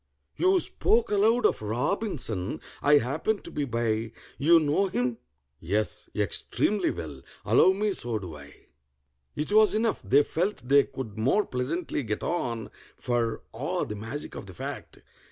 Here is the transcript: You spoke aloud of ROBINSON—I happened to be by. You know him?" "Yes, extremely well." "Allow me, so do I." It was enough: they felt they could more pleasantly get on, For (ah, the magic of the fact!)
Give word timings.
You 0.35 0.59
spoke 0.59 1.11
aloud 1.11 1.45
of 1.45 1.61
ROBINSON—I 1.61 2.97
happened 2.97 3.43
to 3.43 3.51
be 3.51 3.65
by. 3.65 4.11
You 4.39 4.59
know 4.59 4.87
him?" 4.87 5.19
"Yes, 5.59 6.09
extremely 6.15 6.89
well." 6.89 7.21
"Allow 7.45 7.73
me, 7.73 7.93
so 7.93 8.17
do 8.17 8.35
I." 8.35 8.65
It 9.35 9.51
was 9.51 9.75
enough: 9.75 10.01
they 10.03 10.23
felt 10.23 10.67
they 10.67 10.85
could 10.85 11.19
more 11.19 11.45
pleasantly 11.45 12.01
get 12.01 12.23
on, 12.23 12.71
For 12.97 13.43
(ah, 13.53 13.83
the 13.83 13.95
magic 13.95 14.33
of 14.33 14.47
the 14.47 14.55
fact!) 14.55 14.97